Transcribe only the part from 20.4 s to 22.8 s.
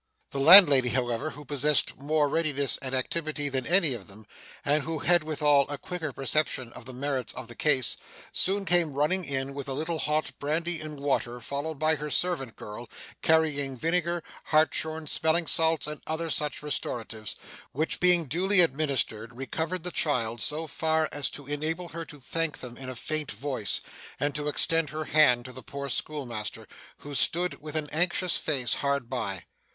so far as to enable her to thank them